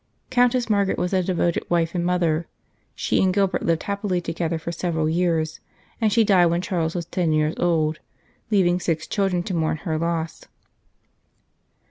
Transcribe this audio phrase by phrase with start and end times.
[0.31, 2.47] Countess Margaret was a devoted wife and mother;
[2.95, 5.59] she and Gilbert lived happily together for several years,
[6.01, 7.99] and she died when Charles was ten years old,
[8.49, 10.45] leaving six children to mourn her loss.